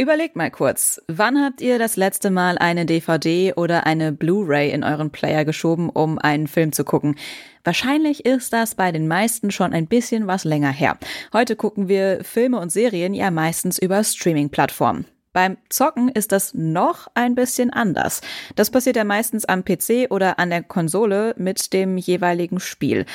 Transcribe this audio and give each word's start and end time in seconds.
Überlegt 0.00 0.34
mal 0.34 0.50
kurz, 0.50 0.98
wann 1.08 1.44
habt 1.44 1.60
ihr 1.60 1.78
das 1.78 1.98
letzte 1.98 2.30
Mal 2.30 2.56
eine 2.56 2.86
DVD 2.86 3.52
oder 3.54 3.84
eine 3.84 4.12
Blu-ray 4.12 4.70
in 4.70 4.82
euren 4.82 5.10
Player 5.10 5.44
geschoben, 5.44 5.90
um 5.90 6.18
einen 6.18 6.46
Film 6.46 6.72
zu 6.72 6.84
gucken? 6.84 7.16
Wahrscheinlich 7.64 8.24
ist 8.24 8.54
das 8.54 8.74
bei 8.74 8.92
den 8.92 9.08
meisten 9.08 9.50
schon 9.50 9.74
ein 9.74 9.86
bisschen 9.86 10.26
was 10.26 10.44
länger 10.44 10.72
her. 10.72 10.96
Heute 11.34 11.54
gucken 11.54 11.88
wir 11.88 12.24
Filme 12.24 12.58
und 12.58 12.72
Serien 12.72 13.12
ja 13.12 13.30
meistens 13.30 13.78
über 13.78 14.02
Streaming-Plattformen. 14.02 15.04
Beim 15.32 15.58
Zocken 15.68 16.08
ist 16.08 16.32
das 16.32 16.54
noch 16.54 17.06
ein 17.14 17.36
bisschen 17.36 17.70
anders. 17.70 18.20
Das 18.56 18.70
passiert 18.70 18.96
ja 18.96 19.04
meistens 19.04 19.44
am 19.44 19.64
PC 19.64 20.10
oder 20.10 20.40
an 20.40 20.50
der 20.50 20.64
Konsole 20.64 21.34
mit 21.38 21.72
dem 21.72 21.96
jeweiligen 21.96 22.58
Spiel. 22.58 23.06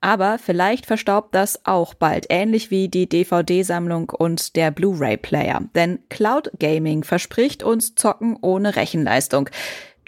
Aber 0.00 0.38
vielleicht 0.38 0.86
verstaubt 0.86 1.34
das 1.34 1.66
auch 1.66 1.94
bald, 1.94 2.26
ähnlich 2.30 2.70
wie 2.70 2.88
die 2.88 3.08
DVD-Sammlung 3.08 4.10
und 4.10 4.56
der 4.56 4.70
Blu-ray-Player. 4.70 5.62
Denn 5.74 6.00
Cloud 6.08 6.50
Gaming 6.58 7.04
verspricht 7.04 7.62
uns 7.62 7.94
Zocken 7.94 8.36
ohne 8.40 8.76
Rechenleistung. 8.76 9.50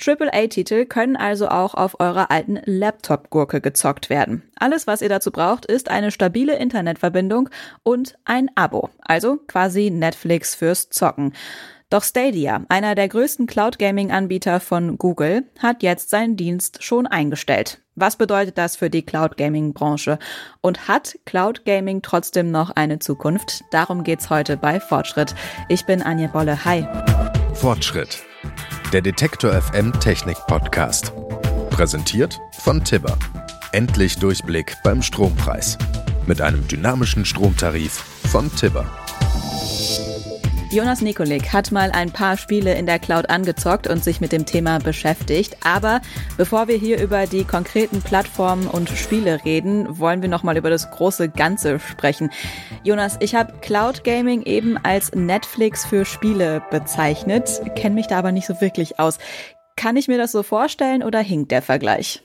AAA-Titel 0.04 0.86
können 0.86 1.16
also 1.16 1.48
auch 1.48 1.74
auf 1.74 2.00
eurer 2.00 2.30
alten 2.30 2.60
Laptop-Gurke 2.64 3.60
gezockt 3.60 4.10
werden. 4.10 4.42
Alles, 4.58 4.86
was 4.86 5.02
ihr 5.02 5.08
dazu 5.08 5.30
braucht, 5.30 5.66
ist 5.66 5.90
eine 5.90 6.10
stabile 6.10 6.56
Internetverbindung 6.56 7.48
und 7.82 8.18
ein 8.24 8.50
Abo. 8.54 8.90
Also 9.00 9.36
quasi 9.46 9.90
Netflix 9.90 10.54
fürs 10.54 10.88
Zocken. 10.90 11.32
Doch 11.92 12.04
Stadia, 12.04 12.64
einer 12.70 12.94
der 12.94 13.06
größten 13.06 13.46
Cloud 13.46 13.78
Gaming 13.78 14.10
Anbieter 14.12 14.60
von 14.60 14.96
Google, 14.96 15.44
hat 15.58 15.82
jetzt 15.82 16.08
seinen 16.08 16.38
Dienst 16.38 16.82
schon 16.82 17.06
eingestellt. 17.06 17.82
Was 17.96 18.16
bedeutet 18.16 18.56
das 18.56 18.76
für 18.76 18.88
die 18.88 19.02
Cloud 19.02 19.36
Gaming 19.36 19.74
Branche? 19.74 20.18
Und 20.62 20.88
hat 20.88 21.18
Cloud 21.26 21.66
Gaming 21.66 22.00
trotzdem 22.00 22.50
noch 22.50 22.70
eine 22.70 22.98
Zukunft? 22.98 23.62
Darum 23.72 24.04
geht's 24.04 24.30
heute 24.30 24.56
bei 24.56 24.80
Fortschritt. 24.80 25.34
Ich 25.68 25.84
bin 25.84 26.00
Anja 26.00 26.28
Bolle. 26.28 26.64
Hi. 26.64 26.86
Fortschritt. 27.52 28.22
Der 28.92 29.00
Detektor 29.00 29.52
FM 29.52 29.98
Technik 30.00 30.36
Podcast. 30.46 31.14
Präsentiert 31.70 32.38
von 32.58 32.84
Tibber. 32.84 33.16
Endlich 33.72 34.18
Durchblick 34.18 34.76
beim 34.84 35.00
Strompreis. 35.00 35.78
Mit 36.26 36.42
einem 36.42 36.68
dynamischen 36.68 37.24
Stromtarif 37.24 38.04
von 38.30 38.54
Tibber. 38.54 38.84
Jonas 40.72 41.02
Nikolik 41.02 41.52
hat 41.52 41.70
mal 41.70 41.90
ein 41.90 42.10
paar 42.12 42.38
Spiele 42.38 42.74
in 42.74 42.86
der 42.86 42.98
Cloud 42.98 43.28
angezockt 43.28 43.86
und 43.86 44.02
sich 44.02 44.22
mit 44.22 44.32
dem 44.32 44.46
Thema 44.46 44.78
beschäftigt. 44.78 45.58
Aber 45.62 46.00
bevor 46.38 46.66
wir 46.66 46.78
hier 46.78 46.98
über 46.98 47.26
die 47.26 47.44
konkreten 47.44 48.00
Plattformen 48.00 48.66
und 48.66 48.88
Spiele 48.88 49.44
reden, 49.44 49.98
wollen 49.98 50.22
wir 50.22 50.30
nochmal 50.30 50.56
über 50.56 50.70
das 50.70 50.90
große 50.90 51.28
Ganze 51.28 51.78
sprechen. 51.78 52.30
Jonas, 52.84 53.18
ich 53.20 53.34
habe 53.34 53.52
Cloud 53.60 54.02
Gaming 54.02 54.44
eben 54.44 54.78
als 54.78 55.12
Netflix 55.12 55.84
für 55.84 56.06
Spiele 56.06 56.62
bezeichnet, 56.70 57.60
kenne 57.76 57.96
mich 57.96 58.06
da 58.06 58.18
aber 58.18 58.32
nicht 58.32 58.46
so 58.46 58.62
wirklich 58.62 58.98
aus. 58.98 59.18
Kann 59.76 59.98
ich 59.98 60.08
mir 60.08 60.16
das 60.16 60.32
so 60.32 60.42
vorstellen 60.42 61.02
oder 61.02 61.20
hinkt 61.20 61.50
der 61.50 61.60
Vergleich? 61.60 62.22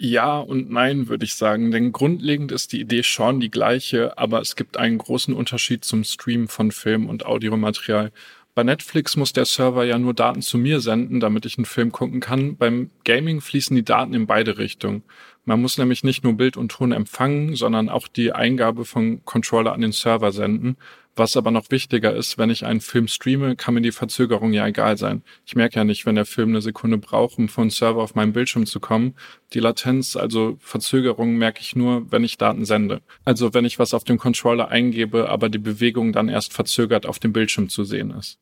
Ja 0.00 0.38
und 0.38 0.70
nein, 0.70 1.08
würde 1.08 1.24
ich 1.24 1.34
sagen. 1.34 1.72
Denn 1.72 1.90
grundlegend 1.92 2.52
ist 2.52 2.72
die 2.72 2.80
Idee 2.80 3.02
schon 3.02 3.40
die 3.40 3.50
gleiche, 3.50 4.16
aber 4.16 4.40
es 4.40 4.54
gibt 4.54 4.76
einen 4.76 4.98
großen 4.98 5.34
Unterschied 5.34 5.84
zum 5.84 6.04
Stream 6.04 6.46
von 6.46 6.70
Film 6.70 7.08
und 7.08 7.26
Audiomaterial. 7.26 8.12
Bei 8.54 8.62
Netflix 8.62 9.16
muss 9.16 9.32
der 9.32 9.44
Server 9.44 9.84
ja 9.84 9.98
nur 9.98 10.14
Daten 10.14 10.42
zu 10.42 10.56
mir 10.56 10.80
senden, 10.80 11.18
damit 11.20 11.46
ich 11.46 11.58
einen 11.58 11.64
Film 11.64 11.90
gucken 11.90 12.20
kann. 12.20 12.56
Beim 12.56 12.90
Gaming 13.04 13.40
fließen 13.40 13.74
die 13.74 13.84
Daten 13.84 14.14
in 14.14 14.26
beide 14.26 14.58
Richtungen. 14.58 15.02
Man 15.44 15.60
muss 15.60 15.78
nämlich 15.78 16.04
nicht 16.04 16.24
nur 16.24 16.34
Bild 16.34 16.56
und 16.56 16.70
Ton 16.70 16.92
empfangen, 16.92 17.56
sondern 17.56 17.88
auch 17.88 18.06
die 18.06 18.32
Eingabe 18.32 18.84
von 18.84 19.24
Controller 19.24 19.72
an 19.72 19.80
den 19.80 19.92
Server 19.92 20.30
senden. 20.30 20.76
Was 21.18 21.36
aber 21.36 21.50
noch 21.50 21.72
wichtiger 21.72 22.14
ist, 22.14 22.38
wenn 22.38 22.48
ich 22.48 22.64
einen 22.64 22.80
Film 22.80 23.08
streame, 23.08 23.56
kann 23.56 23.74
mir 23.74 23.80
die 23.80 23.90
Verzögerung 23.90 24.52
ja 24.52 24.68
egal 24.68 24.96
sein. 24.96 25.22
Ich 25.44 25.56
merke 25.56 25.74
ja 25.74 25.82
nicht, 25.82 26.06
wenn 26.06 26.14
der 26.14 26.24
Film 26.24 26.50
eine 26.50 26.60
Sekunde 26.60 26.96
braucht, 26.96 27.38
um 27.38 27.48
von 27.48 27.70
Server 27.70 28.00
auf 28.00 28.14
meinen 28.14 28.32
Bildschirm 28.32 28.66
zu 28.66 28.78
kommen. 28.78 29.16
Die 29.52 29.58
Latenz, 29.58 30.14
also 30.14 30.56
Verzögerung, 30.60 31.36
merke 31.36 31.60
ich 31.60 31.74
nur, 31.74 32.06
wenn 32.12 32.22
ich 32.22 32.38
Daten 32.38 32.64
sende. 32.64 33.00
Also 33.24 33.52
wenn 33.52 33.64
ich 33.64 33.80
was 33.80 33.94
auf 33.94 34.04
dem 34.04 34.16
Controller 34.16 34.68
eingebe, 34.68 35.28
aber 35.28 35.48
die 35.48 35.58
Bewegung 35.58 36.12
dann 36.12 36.28
erst 36.28 36.52
verzögert 36.52 37.04
auf 37.04 37.18
dem 37.18 37.32
Bildschirm 37.32 37.68
zu 37.68 37.82
sehen 37.82 38.12
ist. 38.12 38.38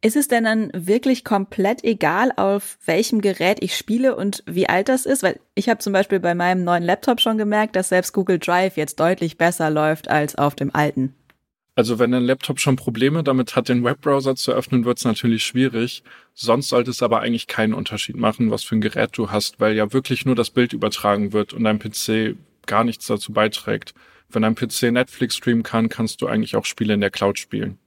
Ist 0.00 0.16
es 0.16 0.26
denn 0.26 0.44
dann 0.44 0.70
wirklich 0.72 1.24
komplett 1.24 1.84
egal, 1.84 2.32
auf 2.36 2.78
welchem 2.86 3.20
Gerät 3.20 3.58
ich 3.60 3.76
spiele 3.76 4.16
und 4.16 4.42
wie 4.46 4.66
alt 4.66 4.88
das 4.88 5.04
ist? 5.04 5.22
Weil 5.22 5.40
ich 5.54 5.68
habe 5.68 5.80
zum 5.80 5.92
Beispiel 5.92 6.20
bei 6.20 6.34
meinem 6.34 6.64
neuen 6.64 6.84
Laptop 6.84 7.20
schon 7.20 7.36
gemerkt, 7.36 7.76
dass 7.76 7.90
selbst 7.90 8.14
Google 8.14 8.38
Drive 8.38 8.78
jetzt 8.78 8.98
deutlich 8.98 9.36
besser 9.36 9.68
läuft 9.68 10.08
als 10.08 10.36
auf 10.36 10.54
dem 10.54 10.74
alten. 10.74 11.14
Also 11.76 11.98
wenn 11.98 12.12
dein 12.12 12.22
Laptop 12.22 12.60
schon 12.60 12.76
Probleme 12.76 13.24
damit 13.24 13.56
hat, 13.56 13.68
den 13.68 13.82
Webbrowser 13.82 14.36
zu 14.36 14.52
öffnen, 14.52 14.84
wird 14.84 14.98
es 14.98 15.04
natürlich 15.04 15.44
schwierig. 15.44 16.04
Sonst 16.32 16.68
sollte 16.68 16.90
es 16.90 17.02
aber 17.02 17.20
eigentlich 17.20 17.48
keinen 17.48 17.74
Unterschied 17.74 18.16
machen, 18.16 18.50
was 18.50 18.62
für 18.62 18.76
ein 18.76 18.80
Gerät 18.80 19.10
du 19.14 19.30
hast, 19.30 19.58
weil 19.58 19.74
ja 19.74 19.92
wirklich 19.92 20.24
nur 20.24 20.36
das 20.36 20.50
Bild 20.50 20.72
übertragen 20.72 21.32
wird 21.32 21.52
und 21.52 21.64
dein 21.64 21.80
PC 21.80 22.36
gar 22.66 22.84
nichts 22.84 23.06
dazu 23.06 23.32
beiträgt. 23.32 23.92
Wenn 24.28 24.42
dein 24.42 24.54
PC 24.54 24.92
Netflix 24.92 25.36
streamen 25.36 25.64
kann, 25.64 25.88
kannst 25.88 26.22
du 26.22 26.28
eigentlich 26.28 26.54
auch 26.56 26.64
Spiele 26.64 26.94
in 26.94 27.00
der 27.00 27.10
Cloud 27.10 27.38
spielen. 27.38 27.78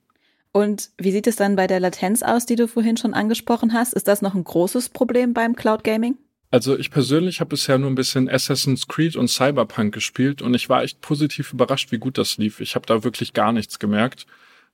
Und 0.51 0.89
wie 0.97 1.11
sieht 1.11 1.27
es 1.27 1.35
dann 1.35 1.55
bei 1.55 1.67
der 1.67 1.79
Latenz 1.79 2.23
aus, 2.23 2.45
die 2.45 2.55
du 2.55 2.67
vorhin 2.67 2.97
schon 2.97 3.13
angesprochen 3.13 3.73
hast? 3.73 3.93
Ist 3.93 4.07
das 4.07 4.21
noch 4.21 4.33
ein 4.33 4.43
großes 4.43 4.89
Problem 4.89 5.33
beim 5.33 5.55
Cloud 5.55 5.83
Gaming? 5.83 6.17
Also 6.50 6.78
ich 6.78 6.91
persönlich 6.91 7.41
habe 7.41 7.50
bisher 7.50 7.78
nur 7.78 7.90
ein 7.90 7.96
bisschen 7.96 8.30
Assassin's 8.30 8.88
Creed 8.88 9.18
und 9.18 9.28
Cyberpunk 9.28 9.94
gespielt 9.94 10.41
und 10.41 10.53
ich 10.53 10.69
war 10.69 10.84
echt 10.84 11.02
positiv 11.02 11.52
überrascht, 11.52 11.91
wie 11.91 11.97
gut 11.97 12.18
das 12.18 12.38
lief. 12.38 12.62
Ich 12.62 12.75
habe 12.75 12.85
da 12.85 13.03
wirklich 13.03 13.34
gar 13.34 13.52
nichts 13.52 13.80
gemerkt. 13.80 14.25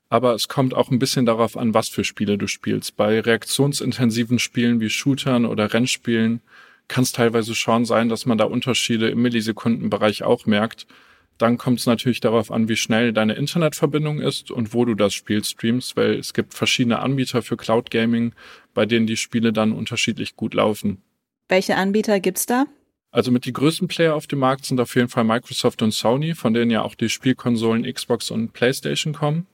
Aber 0.10 0.36
es 0.36 0.48
kommt 0.48 0.76
auch 0.76 0.92
ein 0.92 1.00
bisschen 1.00 1.26
darauf 1.26 1.58
an, 1.58 1.74
was 1.74 1.90
für 1.90 2.04
Spiele 2.04 2.38
du 2.38 2.46
spielst. 2.46 2.96
Bei 2.96 3.20
reaktionsintensiven 3.20 4.38
Spielen 4.38 4.80
wie 4.80 4.92
Shootern 4.92 5.46
oder 5.46 5.74
Rennspielen 5.74 6.42
kann 6.88 7.04
es 7.04 7.14
teilweise 7.14 7.56
schon 7.56 7.86
sein, 7.86 8.10
dass 8.10 8.28
man 8.28 8.38
da 8.38 8.44
Unterschiede 8.46 9.10
im 9.10 9.24
Millisekundenbereich 9.24 10.22
auch 10.22 10.46
merkt. 10.46 10.86
Dann 11.40 11.58
kommt 11.58 11.80
es 11.80 11.88
natürlich 11.88 12.20
darauf 12.20 12.52
an, 12.52 12.70
wie 12.70 12.76
schnell 12.76 13.12
deine 13.12 13.34
Internetverbindung 13.34 14.20
ist 14.20 14.52
und 14.52 14.76
wo 14.76 14.86
du 14.86 14.94
das 14.94 15.16
Spiel 15.16 15.44
streamst, 15.44 15.98
weil 15.98 16.20
es 16.20 16.34
gibt 16.34 16.54
verschiedene 16.54 17.00
Anbieter 17.00 17.42
für 17.42 17.58
Cloud 17.58 17.90
Gaming, 17.90 18.34
bei 18.76 18.86
denen 18.86 19.08
die 19.08 19.18
Spiele 19.18 19.52
dann 19.52 19.72
unterschiedlich 19.72 20.36
gut 20.36 20.54
laufen. 20.54 21.02
Welche 21.54 21.76
Anbieter 21.76 22.20
gibt's 22.20 22.48
da? 22.48 22.66
Also 23.12 23.30
mit 23.30 23.46
die 23.46 23.54
größten 23.54 23.88
Player 23.88 24.16
auf 24.16 24.26
dem 24.26 24.40
Markt 24.40 24.66
sind 24.66 24.80
auf 24.80 24.96
jeden 24.96 25.08
Fall 25.08 25.24
Microsoft 25.24 25.84
und 25.84 25.92
Sony, 25.92 26.34
von 26.34 26.52
denen 26.56 26.72
ja 26.72 26.82
auch 26.82 26.96
die 26.96 27.10
Spielkonsolen 27.10 27.84
Xbox 27.84 28.32
und 28.32 28.54
PlayStation 28.54 29.14
kommen. 29.14 29.46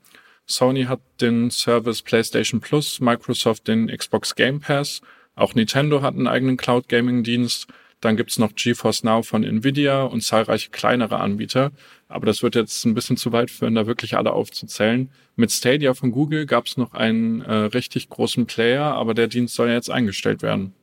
Sony 0.45 0.85
hat 0.85 1.01
den 1.19 1.51
Service 1.51 2.01
PlayStation 2.01 2.61
Plus, 2.61 3.01
Microsoft 3.01 3.67
den 3.67 3.87
Xbox 3.87 4.35
Game 4.35 4.61
Pass, 4.61 5.01
auch 5.35 5.55
Nintendo 5.55 6.01
hat 6.01 6.13
einen 6.13 6.29
eigenen 6.29 6.55
Cloud 6.55 6.87
Gaming 6.87 7.23
Dienst. 7.23 7.67
Dann 7.99 8.15
gibt's 8.15 8.39
noch 8.39 8.55
GeForce 8.55 9.03
Now 9.03 9.21
von 9.21 9.43
Nvidia 9.43 10.03
und 10.03 10.23
zahlreiche 10.23 10.69
kleinere 10.69 11.19
Anbieter. 11.19 11.73
Aber 12.07 12.25
das 12.25 12.41
wird 12.43 12.55
jetzt 12.55 12.85
ein 12.85 12.93
bisschen 12.93 13.17
zu 13.17 13.33
weit 13.33 13.51
führen, 13.51 13.75
da 13.75 13.87
wirklich 13.87 14.15
alle 14.15 14.31
aufzuzählen. 14.31 15.11
Mit 15.35 15.51
Stadia 15.51 15.93
von 15.93 16.11
Google 16.11 16.45
gab's 16.45 16.77
noch 16.77 16.93
einen 16.93 17.41
äh, 17.41 17.53
richtig 17.53 18.07
großen 18.07 18.45
Player, 18.45 18.85
aber 18.85 19.13
der 19.13 19.27
Dienst 19.27 19.55
soll 19.55 19.67
ja 19.67 19.73
jetzt 19.73 19.91
eingestellt 19.91 20.41
werden. 20.41 20.73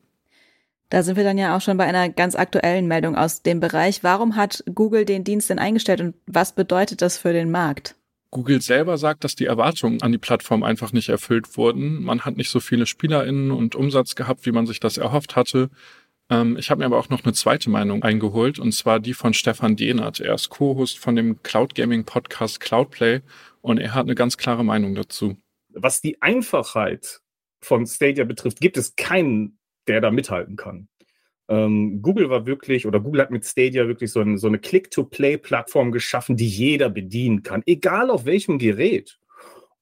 Da 0.88 1.02
sind 1.02 1.16
wir 1.16 1.24
dann 1.24 1.38
ja 1.38 1.56
auch 1.56 1.60
schon 1.60 1.76
bei 1.76 1.84
einer 1.84 2.08
ganz 2.08 2.36
aktuellen 2.36 2.86
Meldung 2.86 3.16
aus 3.16 3.42
dem 3.42 3.58
Bereich. 3.58 4.04
Warum 4.04 4.36
hat 4.36 4.62
Google 4.72 5.04
den 5.04 5.24
Dienst 5.24 5.50
denn 5.50 5.58
eingestellt 5.58 6.00
und 6.00 6.14
was 6.26 6.54
bedeutet 6.54 7.02
das 7.02 7.18
für 7.18 7.32
den 7.32 7.50
Markt? 7.50 7.96
Google 8.30 8.60
selber 8.60 8.98
sagt, 8.98 9.24
dass 9.24 9.34
die 9.34 9.46
Erwartungen 9.46 10.02
an 10.02 10.12
die 10.12 10.18
Plattform 10.18 10.62
einfach 10.62 10.92
nicht 10.92 11.08
erfüllt 11.08 11.56
wurden. 11.56 12.02
Man 12.02 12.24
hat 12.24 12.36
nicht 12.36 12.50
so 12.50 12.60
viele 12.60 12.86
SpielerInnen 12.86 13.50
und 13.50 13.74
Umsatz 13.74 14.14
gehabt, 14.14 14.46
wie 14.46 14.52
man 14.52 14.66
sich 14.66 14.78
das 14.78 14.96
erhofft 14.96 15.36
hatte. 15.36 15.70
Ähm, 16.28 16.56
ich 16.56 16.70
habe 16.70 16.80
mir 16.80 16.86
aber 16.86 16.98
auch 16.98 17.08
noch 17.08 17.24
eine 17.24 17.32
zweite 17.32 17.70
Meinung 17.70 18.02
eingeholt, 18.02 18.58
und 18.58 18.72
zwar 18.72 19.00
die 19.00 19.14
von 19.14 19.32
Stefan 19.32 19.76
Dehnert. 19.76 20.20
Er 20.20 20.34
ist 20.34 20.50
Co-Host 20.50 20.98
von 20.98 21.16
dem 21.16 21.42
Cloud 21.42 21.74
Gaming 21.74 22.04
Podcast 22.04 22.60
Cloudplay 22.60 23.20
und 23.60 23.78
er 23.78 23.94
hat 23.94 24.06
eine 24.06 24.14
ganz 24.14 24.36
klare 24.36 24.64
Meinung 24.64 24.94
dazu. 24.94 25.36
Was 25.72 26.00
die 26.00 26.20
Einfachheit 26.22 27.20
von 27.60 27.86
Stadia 27.86 28.24
betrifft, 28.24 28.60
gibt 28.60 28.76
es 28.76 28.96
keinen 28.96 29.55
der 29.88 30.00
da 30.00 30.10
mithalten 30.10 30.56
kann. 30.56 30.88
Ähm, 31.48 32.02
Google 32.02 32.28
war 32.28 32.46
wirklich, 32.46 32.86
oder 32.86 33.00
Google 33.00 33.22
hat 33.22 33.30
mit 33.30 33.44
Stadia 33.44 33.86
wirklich 33.86 34.10
so, 34.10 34.20
ein, 34.20 34.36
so 34.36 34.48
eine 34.48 34.58
Click-to-Play-Plattform 34.58 35.92
geschaffen, 35.92 36.36
die 36.36 36.48
jeder 36.48 36.90
bedienen 36.90 37.42
kann, 37.42 37.62
egal 37.66 38.10
auf 38.10 38.24
welchem 38.24 38.58
Gerät. 38.58 39.18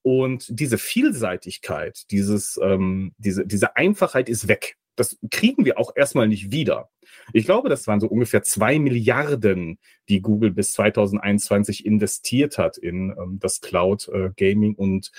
Und 0.02 0.46
diese 0.50 0.76
Vielseitigkeit, 0.76 2.10
dieses, 2.10 2.60
ähm, 2.62 3.14
diese, 3.16 3.46
diese 3.46 3.76
Einfachheit 3.76 4.28
ist 4.28 4.48
weg. 4.48 4.76
Das 4.96 5.18
kriegen 5.30 5.64
wir 5.64 5.78
auch 5.78 5.92
erstmal 5.96 6.28
nicht 6.28 6.52
wieder. 6.52 6.90
Ich 7.32 7.46
glaube, 7.46 7.68
das 7.68 7.86
waren 7.86 8.00
so 8.00 8.08
ungefähr 8.08 8.42
zwei 8.42 8.78
Milliarden, 8.78 9.78
die 10.08 10.20
Google 10.20 10.50
bis 10.50 10.72
2021 10.72 11.86
investiert 11.86 12.58
hat 12.58 12.76
in 12.76 13.14
ähm, 13.18 13.38
das 13.40 13.60
Cloud 13.60 14.08
äh, 14.08 14.30
Gaming 14.36 14.74
und 14.74 15.10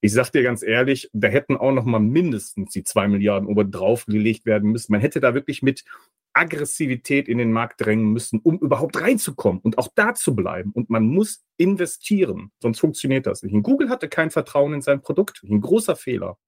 ich 0.00 0.12
sag 0.12 0.30
dir 0.30 0.42
ganz 0.42 0.62
ehrlich, 0.62 1.10
da 1.12 1.28
hätten 1.28 1.56
auch 1.56 1.72
noch 1.72 1.84
mal 1.84 2.00
mindestens 2.00 2.72
die 2.72 2.84
zwei 2.84 3.08
Milliarden 3.08 3.48
oben 3.48 3.70
drauf 3.70 4.06
gelegt 4.06 4.46
werden 4.46 4.70
müssen. 4.70 4.92
Man 4.92 5.00
hätte 5.00 5.20
da 5.20 5.34
wirklich 5.34 5.62
mit 5.62 5.84
Aggressivität 6.32 7.28
in 7.28 7.38
den 7.38 7.52
Markt 7.52 7.80
drängen 7.80 8.12
müssen, 8.12 8.40
um 8.42 8.58
überhaupt 8.58 9.00
reinzukommen 9.00 9.60
und 9.60 9.78
auch 9.78 9.88
da 9.94 10.14
zu 10.14 10.34
bleiben. 10.34 10.70
Und 10.72 10.88
man 10.90 11.04
muss 11.04 11.42
investieren, 11.56 12.50
sonst 12.60 12.80
funktioniert 12.80 13.26
das 13.26 13.42
nicht. 13.42 13.52
Und 13.52 13.62
Google 13.62 13.88
hatte 13.90 14.08
kein 14.08 14.30
Vertrauen 14.30 14.74
in 14.74 14.82
sein 14.82 15.02
Produkt. 15.02 15.42
Ein 15.42 15.60
großer 15.60 15.96
Fehler. 15.96 16.38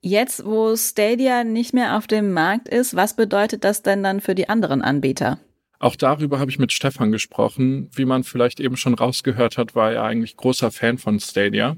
Jetzt, 0.00 0.44
wo 0.44 0.76
Stadia 0.76 1.44
nicht 1.44 1.72
mehr 1.72 1.96
auf 1.96 2.06
dem 2.06 2.32
Markt 2.32 2.68
ist, 2.68 2.94
was 2.94 3.16
bedeutet 3.16 3.64
das 3.64 3.82
denn 3.82 4.02
dann 4.02 4.20
für 4.20 4.34
die 4.34 4.48
anderen 4.48 4.82
Anbieter? 4.82 5.38
Auch 5.78 5.96
darüber 5.96 6.38
habe 6.38 6.50
ich 6.50 6.58
mit 6.58 6.72
Stefan 6.72 7.12
gesprochen. 7.12 7.90
Wie 7.94 8.04
man 8.04 8.24
vielleicht 8.24 8.60
eben 8.60 8.76
schon 8.76 8.94
rausgehört 8.94 9.58
hat, 9.58 9.74
war 9.74 9.92
er 9.92 10.04
eigentlich 10.04 10.36
großer 10.36 10.70
Fan 10.70 10.98
von 10.98 11.20
Stadia. 11.20 11.76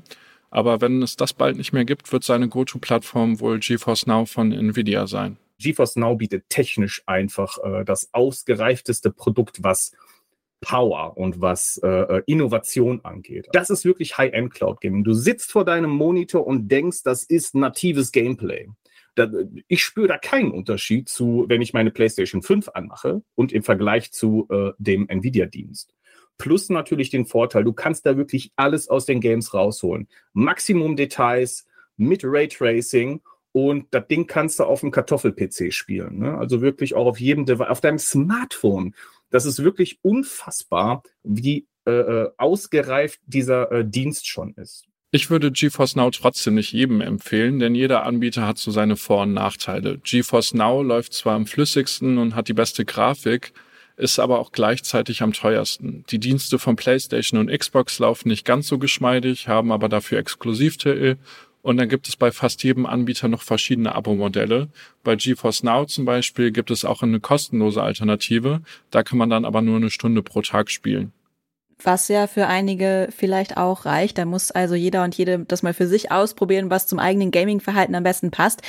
Aber 0.50 0.80
wenn 0.80 1.02
es 1.02 1.16
das 1.16 1.32
bald 1.32 1.56
nicht 1.56 1.72
mehr 1.72 1.84
gibt, 1.84 2.12
wird 2.12 2.24
seine 2.24 2.48
Go-To-Plattform 2.48 3.40
wohl 3.40 3.58
GeForce 3.58 4.06
Now 4.06 4.24
von 4.24 4.52
Nvidia 4.52 5.06
sein. 5.06 5.36
GeForce 5.58 5.96
Now 5.96 6.14
bietet 6.16 6.48
technisch 6.48 7.02
einfach 7.06 7.58
äh, 7.62 7.84
das 7.84 8.08
ausgereifteste 8.12 9.10
Produkt, 9.10 9.62
was 9.62 9.92
Power 10.60 11.16
und 11.16 11.40
was 11.40 11.80
äh, 11.84 11.88
äh, 11.88 12.22
Innovation 12.26 13.00
angeht. 13.04 13.48
Das 13.52 13.70
ist 13.70 13.84
wirklich 13.84 14.18
High-End 14.18 14.52
Cloud 14.52 14.80
Gaming. 14.80 15.04
Du 15.04 15.12
sitzt 15.12 15.52
vor 15.52 15.64
deinem 15.64 15.90
Monitor 15.90 16.46
und 16.46 16.68
denkst, 16.68 17.02
das 17.04 17.24
ist 17.24 17.54
natives 17.54 18.12
Gameplay. 18.12 18.68
Da, 19.14 19.30
ich 19.66 19.82
spüre 19.82 20.08
da 20.08 20.18
keinen 20.18 20.50
Unterschied 20.50 21.08
zu, 21.08 21.44
wenn 21.48 21.62
ich 21.62 21.72
meine 21.72 21.90
PlayStation 21.90 22.42
5 22.42 22.70
anmache 22.74 23.22
und 23.34 23.52
im 23.52 23.62
Vergleich 23.62 24.12
zu 24.12 24.46
äh, 24.50 24.72
dem 24.78 25.08
Nvidia-Dienst. 25.08 25.94
Plus 26.38 26.70
natürlich 26.70 27.11
den 27.11 27.26
Vorteil, 27.26 27.64
du 27.64 27.73
kannst 27.73 28.06
da 28.06 28.17
wirklich 28.17 28.52
alles 28.56 28.88
aus 28.88 29.06
den 29.06 29.20
Games 29.20 29.52
rausholen. 29.52 30.08
Maximum 30.32 30.96
Details 30.96 31.67
mit 31.96 32.23
Raytracing 32.25 33.20
und 33.52 33.87
das 33.90 34.06
Ding 34.06 34.26
kannst 34.26 34.61
du 34.61 34.64
auf 34.64 34.81
dem 34.81 34.90
Kartoffel-PC 34.90 35.73
spielen. 35.73 36.19
Ne? 36.20 36.38
Also 36.38 36.62
wirklich 36.62 36.94
auch 36.94 37.06
auf 37.06 37.20
jedem 37.20 37.44
Device, 37.44 37.69
auf 37.69 37.81
deinem 37.81 37.99
Smartphone. 37.99 38.94
Das 39.31 39.44
ist 39.44 39.62
wirklich 39.62 39.99
unfassbar, 40.02 41.02
wie 41.23 41.67
äh, 41.87 41.90
äh, 41.90 42.31
ausgereift 42.37 43.20
dieser 43.26 43.73
äh, 43.73 43.84
Dienst 43.84 44.29
schon 44.29 44.55
ist. 44.55 44.87
Ich 45.11 45.31
würde 45.31 45.50
GeForce 45.50 45.96
Now 45.96 46.11
trotzdem 46.11 46.55
nicht 46.55 46.73
jedem 46.73 47.00
empfehlen, 47.00 47.58
denn 47.58 47.75
jeder 47.75 48.05
Anbieter 48.05 48.46
hat 48.46 48.58
so 48.58 48.70
seine 48.70 48.96
Vor- 48.96 49.23
und 49.23 49.32
Nachteile. 49.32 49.99
GeForce 50.05 50.52
Now 50.52 50.82
läuft 50.82 51.14
zwar 51.14 51.34
am 51.34 51.46
flüssigsten 51.46 52.19
und 52.19 52.34
hat 52.34 52.49
die 52.49 52.52
beste 52.52 52.84
Grafik, 52.84 53.55
ist 53.98 54.18
aber 54.18 54.38
auch 54.38 54.52
gleichzeitig 54.52 55.22
am 55.22 55.32
teuersten. 55.32 56.04
Die 56.10 56.18
Dienste 56.18 56.58
von 56.58 56.76
PlayStation 56.76 57.40
und 57.40 57.50
Xbox 57.50 57.98
laufen 57.98 58.28
nicht 58.28 58.44
ganz 58.44 58.68
so 58.68 58.78
geschmeidig, 58.78 59.48
haben 59.48 59.72
aber 59.72 59.88
dafür 59.88 60.18
Exklusivtitel 60.18 61.16
und 61.62 61.76
dann 61.76 61.88
gibt 61.88 62.08
es 62.08 62.16
bei 62.16 62.30
fast 62.30 62.62
jedem 62.62 62.86
Anbieter 62.86 63.28
noch 63.28 63.42
verschiedene 63.42 63.94
Abo-Modelle. 63.94 64.68
Bei 65.02 65.16
GeForce 65.16 65.64
Now 65.64 65.84
zum 65.86 66.04
Beispiel 66.04 66.52
gibt 66.52 66.70
es 66.70 66.84
auch 66.84 67.02
eine 67.02 67.20
kostenlose 67.20 67.82
Alternative. 67.82 68.62
Da 68.90 69.02
kann 69.02 69.18
man 69.18 69.30
dann 69.30 69.44
aber 69.44 69.60
nur 69.60 69.76
eine 69.76 69.90
Stunde 69.90 70.22
pro 70.22 70.40
Tag 70.40 70.70
spielen. 70.70 71.12
Was 71.82 72.08
ja 72.08 72.26
für 72.26 72.46
einige 72.46 73.08
vielleicht 73.16 73.56
auch 73.56 73.84
reicht. 73.84 74.19
Da 74.19 74.25
muss 74.25 74.50
also 74.50 74.75
jeder 74.75 75.04
und 75.04 75.16
jede 75.16 75.38
das 75.40 75.62
mal 75.62 75.75
für 75.75 75.86
sich 75.86 76.10
ausprobieren, 76.10 76.70
was 76.70 76.86
zum 76.86 76.98
eigenen 76.98 77.30
Gaming-Verhalten 77.30 77.94
am 77.94 78.02
besten 78.02 78.30
passt. 78.30 78.62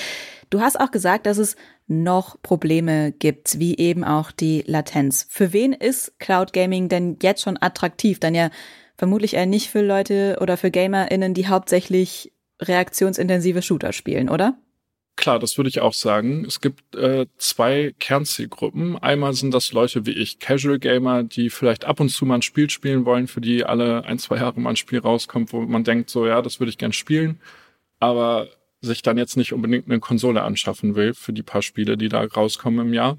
Du 0.50 0.62
hast 0.62 0.80
auch 0.80 0.92
gesagt, 0.92 1.26
dass 1.26 1.38
es 1.38 1.56
noch 1.88 2.42
Probleme 2.42 3.12
gibt, 3.12 3.60
wie 3.60 3.78
eben 3.78 4.04
auch 4.04 4.32
die 4.32 4.64
Latenz. 4.68 5.26
Für 5.30 5.54
wen 5.54 5.74
ist 5.74 6.20
Cloud 6.20 6.54
Gaming 6.54 6.88
denn 6.88 7.18
jetzt 7.22 7.42
schon 7.42 7.58
attraktiv? 7.60 8.20
Dann 8.20 8.36
ja 8.36 8.50
vermutlich 8.96 9.36
eher 9.36 9.48
nicht 9.48 9.70
für 9.70 9.82
Leute 9.82 10.38
oder 10.42 10.58
für 10.58 10.70
GamerInnen, 10.70 11.34
die 11.34 11.48
hauptsächlich 11.48 12.32
reaktionsintensive 12.62 13.62
Shooter 13.62 13.94
spielen, 13.94 14.30
oder? 14.30 14.58
Klar, 15.20 15.38
das 15.38 15.58
würde 15.58 15.68
ich 15.68 15.82
auch 15.82 15.94
sagen. 15.94 16.46
Es 16.46 16.62
gibt 16.62 16.96
äh, 16.96 17.26
zwei 17.38 17.94
Kernzielgruppen. 18.00 18.96
Einmal 18.98 19.34
sind 19.34 19.54
das 19.54 19.74
Leute 19.74 20.06
wie 20.06 20.14
ich, 20.14 20.40
Casual 20.40 20.80
Gamer, 20.80 21.24
die 21.24 21.50
vielleicht 21.50 21.84
ab 21.84 22.00
und 22.00 22.08
zu 22.08 22.26
mal 22.26 22.36
ein 22.36 22.42
Spiel 22.42 22.70
spielen 22.70 23.04
wollen, 23.04 23.28
für 23.28 23.42
die 23.42 23.66
alle 23.66 24.06
ein, 24.06 24.18
zwei 24.18 24.38
Jahre 24.38 24.62
mal 24.62 24.70
ein 24.70 24.76
Spiel 24.78 25.00
rauskommt, 25.00 25.52
wo 25.52 25.60
man 25.60 25.84
denkt, 25.84 26.10
so 26.10 26.26
ja, 26.26 26.42
das 26.42 26.62
würde 26.62 26.70
ich 26.70 26.78
gern 26.78 26.94
spielen, 26.94 27.42
aber 28.00 28.48
sich 28.80 29.02
dann 29.02 29.18
jetzt 29.18 29.36
nicht 29.36 29.52
unbedingt 29.52 29.88
eine 29.88 30.00
Konsole 30.00 30.42
anschaffen 30.42 30.96
will 30.96 31.14
für 31.14 31.34
die 31.34 31.44
paar 31.44 31.64
Spiele, 31.64 31.98
die 31.98 32.08
da 32.08 32.24
rauskommen 32.24 32.88
im 32.88 32.94
Jahr. 32.94 33.18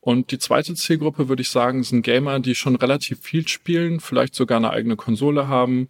Und 0.00 0.32
die 0.32 0.38
zweite 0.38 0.74
Zielgruppe, 0.74 1.30
würde 1.30 1.40
ich 1.40 1.48
sagen, 1.48 1.82
sind 1.82 2.02
Gamer, 2.02 2.40
die 2.40 2.56
schon 2.56 2.76
relativ 2.76 3.22
viel 3.22 3.48
spielen, 3.48 4.00
vielleicht 4.00 4.34
sogar 4.34 4.58
eine 4.58 4.68
eigene 4.68 4.96
Konsole 4.96 5.48
haben, 5.48 5.88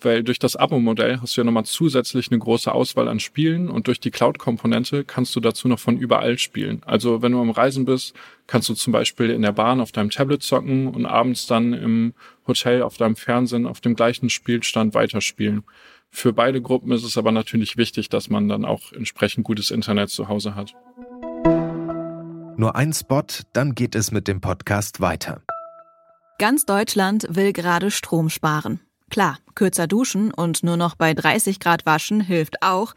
weil 0.00 0.22
durch 0.22 0.38
das 0.38 0.54
Abo-Modell 0.54 1.20
hast 1.20 1.36
du 1.36 1.40
ja 1.40 1.44
nochmal 1.44 1.64
zusätzlich 1.64 2.30
eine 2.30 2.38
große 2.38 2.72
Auswahl 2.72 3.08
an 3.08 3.20
Spielen 3.20 3.68
und 3.68 3.86
durch 3.86 4.00
die 4.00 4.10
Cloud-Komponente 4.10 5.04
kannst 5.04 5.34
du 5.34 5.40
dazu 5.40 5.68
noch 5.68 5.78
von 5.78 5.96
überall 5.96 6.38
spielen. 6.38 6.82
Also 6.86 7.22
wenn 7.22 7.32
du 7.32 7.40
am 7.40 7.50
Reisen 7.50 7.84
bist, 7.84 8.14
kannst 8.46 8.68
du 8.68 8.74
zum 8.74 8.92
Beispiel 8.92 9.30
in 9.30 9.42
der 9.42 9.52
Bahn 9.52 9.80
auf 9.80 9.92
deinem 9.92 10.10
Tablet 10.10 10.42
zocken 10.42 10.86
und 10.88 11.06
abends 11.06 11.46
dann 11.46 11.72
im 11.72 12.14
Hotel 12.46 12.82
auf 12.82 12.96
deinem 12.96 13.16
Fernsehen 13.16 13.66
auf 13.66 13.80
dem 13.80 13.96
gleichen 13.96 14.30
Spielstand 14.30 14.94
weiterspielen. 14.94 15.64
Für 16.10 16.32
beide 16.32 16.62
Gruppen 16.62 16.92
ist 16.92 17.04
es 17.04 17.18
aber 17.18 17.32
natürlich 17.32 17.76
wichtig, 17.76 18.08
dass 18.08 18.30
man 18.30 18.48
dann 18.48 18.64
auch 18.64 18.92
entsprechend 18.92 19.44
gutes 19.44 19.70
Internet 19.70 20.10
zu 20.10 20.28
Hause 20.28 20.54
hat. 20.54 20.74
Nur 22.56 22.74
ein 22.74 22.92
Spot, 22.92 23.22
dann 23.52 23.74
geht 23.74 23.94
es 23.94 24.10
mit 24.10 24.26
dem 24.26 24.40
Podcast 24.40 25.00
weiter. 25.00 25.42
Ganz 26.38 26.64
Deutschland 26.66 27.26
will 27.30 27.52
gerade 27.52 27.90
Strom 27.90 28.30
sparen. 28.30 28.80
Klar, 29.10 29.38
kürzer 29.54 29.86
duschen 29.86 30.32
und 30.32 30.62
nur 30.62 30.76
noch 30.76 30.94
bei 30.94 31.14
30 31.14 31.60
Grad 31.60 31.86
waschen 31.86 32.20
hilft 32.20 32.62
auch, 32.62 32.94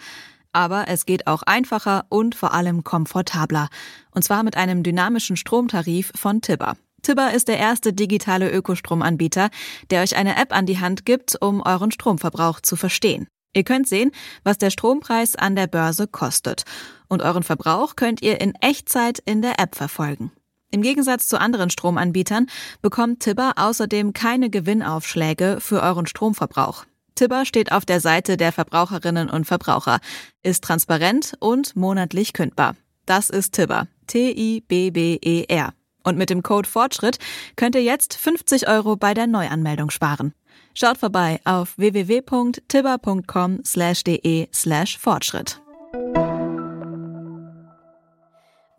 aber 0.53 0.87
es 0.87 1.05
geht 1.05 1.27
auch 1.27 1.43
einfacher 1.43 2.05
und 2.09 2.35
vor 2.35 2.53
allem 2.53 2.83
komfortabler. 2.83 3.69
Und 4.11 4.23
zwar 4.23 4.43
mit 4.43 4.57
einem 4.57 4.83
dynamischen 4.83 5.37
Stromtarif 5.37 6.11
von 6.15 6.41
Tibber. 6.41 6.75
Tibber 7.01 7.33
ist 7.33 7.47
der 7.47 7.57
erste 7.57 7.93
digitale 7.93 8.51
Ökostromanbieter, 8.51 9.49
der 9.89 10.03
euch 10.03 10.15
eine 10.15 10.37
App 10.37 10.55
an 10.55 10.65
die 10.65 10.79
Hand 10.79 11.05
gibt, 11.05 11.41
um 11.41 11.61
euren 11.61 11.91
Stromverbrauch 11.91 12.59
zu 12.59 12.75
verstehen. 12.75 13.27
Ihr 13.53 13.63
könnt 13.63 13.87
sehen, 13.87 14.11
was 14.43 14.57
der 14.57 14.69
Strompreis 14.69 15.35
an 15.35 15.55
der 15.55 15.67
Börse 15.67 16.07
kostet. 16.07 16.63
Und 17.07 17.21
euren 17.21 17.43
Verbrauch 17.43 17.95
könnt 17.95 18.21
ihr 18.21 18.39
in 18.39 18.53
Echtzeit 18.55 19.19
in 19.19 19.41
der 19.41 19.59
App 19.59 19.75
verfolgen. 19.75 20.31
Im 20.71 20.81
Gegensatz 20.81 21.27
zu 21.27 21.39
anderen 21.39 21.69
Stromanbietern 21.69 22.47
bekommt 22.81 23.19
Tibber 23.19 23.53
außerdem 23.57 24.13
keine 24.13 24.49
Gewinnaufschläge 24.49 25.57
für 25.59 25.83
euren 25.83 26.07
Stromverbrauch. 26.07 26.85
Tibber 27.15 27.45
steht 27.45 27.71
auf 27.71 27.85
der 27.85 27.99
Seite 27.99 28.37
der 28.37 28.51
Verbraucherinnen 28.51 29.29
und 29.29 29.45
Verbraucher, 29.45 29.99
ist 30.43 30.63
transparent 30.63 31.33
und 31.39 31.75
monatlich 31.75 32.33
kündbar. 32.33 32.75
Das 33.05 33.29
ist 33.29 33.53
Tibber. 33.53 33.87
T-I-B-B-E-R. 34.07 35.73
Und 36.03 36.17
mit 36.17 36.29
dem 36.29 36.41
Code 36.41 36.67
Fortschritt 36.67 37.19
könnt 37.55 37.75
ihr 37.75 37.83
jetzt 37.83 38.15
50 38.15 38.67
Euro 38.67 38.95
bei 38.95 39.13
der 39.13 39.27
Neuanmeldung 39.27 39.91
sparen. 39.91 40.33
Schaut 40.73 40.97
vorbei 40.97 41.39
auf 41.43 41.77
www.tibber.com 41.77 43.59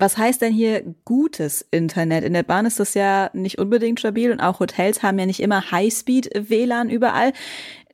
Was 0.02 0.18
heißt 0.18 0.42
denn 0.42 0.52
hier 0.52 0.82
gutes 1.04 1.64
Internet? 1.70 2.24
In 2.24 2.32
der 2.32 2.42
Bahn 2.42 2.66
ist 2.66 2.80
das 2.80 2.94
ja 2.94 3.30
nicht 3.34 3.58
unbedingt 3.58 4.00
stabil 4.00 4.32
und 4.32 4.40
auch 4.40 4.58
Hotels 4.58 5.04
haben 5.04 5.16
ja 5.16 5.26
nicht 5.26 5.38
immer 5.38 5.70
Highspeed-WLAN 5.70 6.90
überall. 6.90 7.32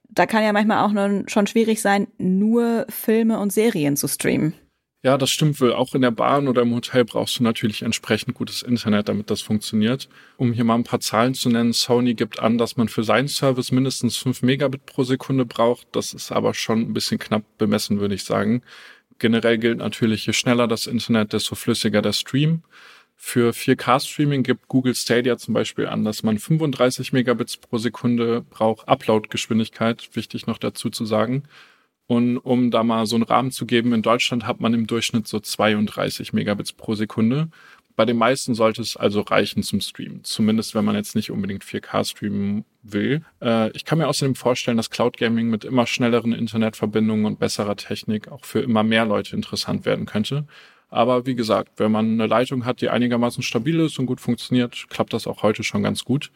Da 0.09 0.25
kann 0.25 0.43
ja 0.43 0.55
manchmal 0.55 0.87
auch 0.87 1.29
schon 1.29 1.47
schwierig 1.47 1.83
sein, 1.83 2.07
nur 2.17 2.87
Filme 2.88 3.38
und 3.38 3.53
Serien 3.53 3.95
zu 3.99 4.09
streamen. 4.09 4.55
Ja, 5.05 5.19
das 5.19 5.29
stimmt 5.29 5.61
wohl. 5.61 5.75
Auch 5.75 5.95
in 5.95 6.00
der 6.00 6.11
Bahn 6.11 6.49
oder 6.49 6.62
im 6.62 6.75
Hotel 6.75 7.05
brauchst 7.05 7.38
du 7.38 7.43
natürlich 7.43 7.83
entsprechend 7.83 8.35
gutes 8.35 8.62
Internet, 8.62 9.11
damit 9.11 9.31
das 9.31 9.43
funktioniert. 9.43 10.09
Um 10.38 10.55
hier 10.55 10.65
mal 10.65 10.77
ein 10.77 10.85
paar 10.85 11.00
Zahlen 11.00 11.35
zu 11.35 11.50
nennen, 11.50 11.75
Sony 11.75 12.15
gibt 12.15 12.41
an, 12.41 12.57
dass 12.57 12.79
man 12.79 12.88
für 12.88 13.05
seinen 13.05 13.29
Service 13.29 13.71
mindestens 13.71 14.17
5 14.17 14.41
Megabit 14.41 14.87
pro 14.87 15.05
Sekunde 15.05 15.45
braucht. 15.45 15.88
Das 15.93 16.15
ist 16.15 16.33
aber 16.33 16.55
schon 16.55 16.81
ein 16.81 16.95
bisschen 16.95 17.19
knapp 17.19 17.45
bemessen, 17.59 18.00
würde 18.00 18.15
ich 18.15 18.25
sagen. 18.25 18.62
Generell 19.19 19.59
gilt 19.59 19.79
natürlich, 19.79 20.27
je 20.27 20.33
schneller 20.33 20.69
das 20.69 20.87
Internet, 20.87 21.33
desto 21.33 21.55
flüssiger 21.55 22.03
der 22.03 22.13
Stream. 22.13 22.63
Für 23.17 23.51
4K-Streaming 23.53 24.45
gibt 24.45 24.69
Google 24.69 24.95
Stadia 24.95 25.37
zum 25.39 25.53
Beispiel 25.53 25.89
an, 25.89 26.05
dass 26.05 26.23
man 26.23 26.39
35 26.39 27.13
Megabits 27.13 27.57
pro 27.57 27.79
Sekunde 27.79 28.43
braucht, 28.43 28.87
Upload-Geschwindigkeit, 28.89 30.09
wichtig 30.15 30.47
noch 30.47 30.59
dazu 30.59 30.89
zu 30.89 31.05
sagen. 31.05 31.43
Und 32.07 32.39
um 32.39 32.71
da 32.71 32.85
mal 32.85 33.07
so 33.07 33.17
einen 33.17 33.25
Rahmen 33.25 33.51
zu 33.51 33.67
geben, 33.67 33.93
in 33.93 34.03
Deutschland 34.03 34.47
hat 34.47 34.61
man 34.61 34.73
im 34.73 34.87
Durchschnitt 34.87 35.27
so 35.27 35.41
32 35.41 36.33
Megabits 36.33 36.73
pro 36.73 36.95
Sekunde. 36.95 37.49
Bei 37.97 38.05
den 38.05 38.17
meisten 38.17 38.55
sollte 38.55 38.83
es 38.83 38.97
also 38.97 39.23
reichen 39.23 39.65
zum 39.65 39.81
Streamen. 39.81 40.23
Zumindest 40.23 40.77
wenn 40.77 40.85
man 40.85 40.95
jetzt 40.95 41.17
nicht 41.17 41.33
unbedingt 41.33 41.65
4K 41.65 42.09
streamen 42.09 42.65
will. 42.92 43.23
Äh, 43.42 43.71
ich 43.73 43.85
kann 43.85 43.99
mir 43.99 44.09
außerdem 44.09 44.35
vorstellen, 44.35 44.76
dass 44.76 44.90
Cloud 44.90 45.16
Gaming 45.16 45.49
mit 45.49 45.64
immer 45.64 45.87
schnelleren 45.87 46.33
Internetverbindungen 46.33 47.26
und 47.26 47.38
besserer 47.38 47.76
Technik 47.76 48.28
auch 48.28 48.45
für 48.45 48.61
immer 48.61 48.83
mehr 48.83 49.04
Leute 49.04 49.37
interessant 49.37 49.85
werden 49.85 50.07
könnte. 50.07 50.47
Aber 50.90 51.26
wie 51.26 51.35
gesagt, 51.35 51.73
wenn 51.76 51.92
man 51.92 52.12
eine 52.12 52.26
Leitung 52.26 52.64
hat, 52.64 52.80
die 52.80 52.88
einigermaßen 52.88 53.42
stabil 53.42 53.78
ist 53.80 53.99
und 53.99 54.07
gut 54.07 54.21
funktioniert, 54.21 54.87
klappt 54.88 55.12
das 55.12 55.26
auch 55.26 55.42
heute 55.42 55.62
schon 55.62 55.83
ganz 55.83 56.04
gut. 56.04 56.30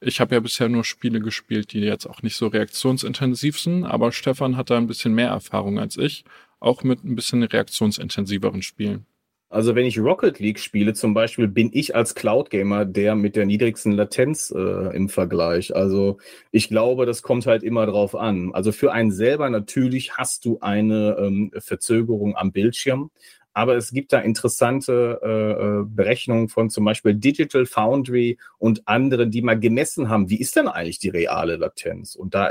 Ich 0.00 0.20
habe 0.20 0.34
ja 0.34 0.40
bisher 0.40 0.68
nur 0.68 0.84
Spiele 0.84 1.20
gespielt, 1.20 1.72
die 1.72 1.80
jetzt 1.80 2.06
auch 2.06 2.22
nicht 2.22 2.36
so 2.36 2.46
reaktionsintensiv 2.46 3.58
sind, 3.58 3.84
aber 3.84 4.12
Stefan 4.12 4.56
hat 4.56 4.70
da 4.70 4.76
ein 4.76 4.86
bisschen 4.86 5.14
mehr 5.14 5.28
Erfahrung 5.28 5.78
als 5.78 5.96
ich, 5.96 6.24
auch 6.60 6.84
mit 6.84 7.04
ein 7.04 7.16
bisschen 7.16 7.42
reaktionsintensiveren 7.42 8.62
Spielen. 8.62 9.06
Also 9.50 9.74
wenn 9.74 9.86
ich 9.86 9.98
Rocket 9.98 10.38
League 10.40 10.58
spiele 10.58 10.92
zum 10.92 11.14
Beispiel, 11.14 11.48
bin 11.48 11.70
ich 11.72 11.96
als 11.96 12.14
Cloud-Gamer 12.14 12.84
der 12.84 13.14
mit 13.14 13.34
der 13.34 13.46
niedrigsten 13.46 13.92
Latenz 13.92 14.52
äh, 14.54 14.94
im 14.94 15.08
Vergleich. 15.08 15.74
Also 15.74 16.18
ich 16.50 16.68
glaube, 16.68 17.06
das 17.06 17.22
kommt 17.22 17.46
halt 17.46 17.62
immer 17.62 17.86
drauf 17.86 18.14
an. 18.14 18.52
Also 18.52 18.72
für 18.72 18.92
einen 18.92 19.10
selber 19.10 19.48
natürlich 19.48 20.18
hast 20.18 20.44
du 20.44 20.58
eine 20.60 21.16
ähm, 21.18 21.50
Verzögerung 21.58 22.36
am 22.36 22.52
Bildschirm, 22.52 23.10
aber 23.58 23.74
es 23.74 23.90
gibt 23.90 24.12
da 24.12 24.20
interessante 24.20 25.18
äh, 25.20 25.80
äh, 25.80 25.84
Berechnungen 25.84 26.48
von 26.48 26.70
zum 26.70 26.84
Beispiel 26.84 27.14
Digital 27.14 27.66
Foundry 27.66 28.38
und 28.58 28.86
anderen, 28.86 29.32
die 29.32 29.42
mal 29.42 29.58
gemessen 29.58 30.08
haben, 30.08 30.30
wie 30.30 30.38
ist 30.38 30.54
denn 30.54 30.68
eigentlich 30.68 31.00
die 31.00 31.08
reale 31.08 31.56
Latenz? 31.56 32.14
Und 32.14 32.36
da 32.36 32.50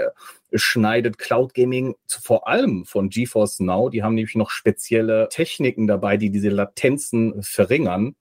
schneidet 0.51 1.17
Cloud 1.17 1.53
Gaming 1.53 1.95
vor 2.09 2.49
allem 2.49 2.83
von 2.83 3.07
GeForce 3.07 3.61
Now, 3.61 3.87
die 3.87 4.03
haben 4.03 4.15
nämlich 4.15 4.35
noch 4.35 4.49
spezielle 4.49 5.29
Techniken 5.29 5.87
dabei, 5.87 6.17
die 6.17 6.29
diese 6.29 6.49
Latenzen 6.49 7.41
verringern 7.41 8.17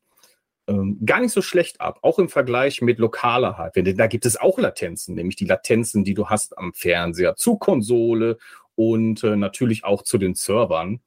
ähm, 0.68 0.98
gar 1.04 1.20
nicht 1.20 1.32
so 1.32 1.42
schlecht 1.42 1.80
ab, 1.80 1.98
auch 2.02 2.20
im 2.20 2.28
Vergleich 2.28 2.82
mit 2.82 3.00
lokaler 3.00 3.58
Hardware. 3.58 3.82
Denn 3.82 3.96
da 3.96 4.06
gibt 4.06 4.26
es 4.26 4.36
auch 4.36 4.58
Latenzen, 4.60 5.16
nämlich 5.16 5.34
die 5.34 5.44
Latenzen, 5.44 6.04
die 6.04 6.14
du 6.14 6.28
hast 6.28 6.56
am 6.56 6.72
Fernseher 6.72 7.34
zu 7.34 7.56
Konsole 7.56 8.38
und 8.76 9.24
äh, 9.24 9.34
natürlich 9.34 9.84
auch 9.84 10.02
zu 10.02 10.18
den 10.18 10.36
Servern. 10.36 11.00